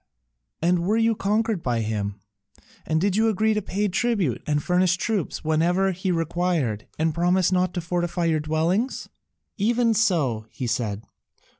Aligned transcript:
"And 0.63 0.79
were 0.79 0.97
you 0.97 1.13
conquered 1.15 1.61
by 1.61 1.81
him, 1.81 2.15
and 2.87 2.99
did 2.99 3.15
you 3.15 3.29
agree 3.29 3.53
to 3.53 3.61
pay 3.61 3.87
tribute 3.87 4.41
and 4.47 4.63
furnish 4.63 4.95
troops 4.97 5.43
whenever 5.43 5.91
he 5.91 6.11
required, 6.11 6.87
and 6.97 7.13
promise 7.13 7.51
not 7.51 7.71
to 7.75 7.81
fortify 7.81 8.25
your 8.25 8.39
dwellings?" 8.39 9.09
"Even 9.59 9.93
so," 9.93 10.47
he 10.49 10.65
said. 10.65 11.03